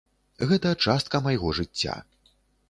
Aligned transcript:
Гэта 0.51 0.71
частка 0.85 1.21
майго 1.27 1.53
жыцця. 1.59 1.99